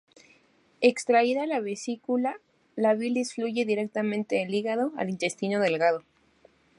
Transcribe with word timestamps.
Extraída 0.81 1.45
la 1.45 1.59
vesícula, 1.59 2.39
la 2.75 2.95
bilis 2.95 3.35
fluye 3.35 3.65
directamente 3.65 4.37
del 4.37 4.51
hígado 4.51 4.93
al 4.97 5.11
intestino 5.11 5.59
delgado. 5.59 6.01